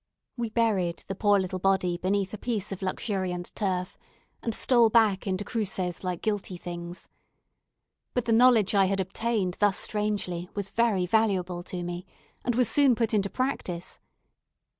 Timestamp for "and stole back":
4.41-5.27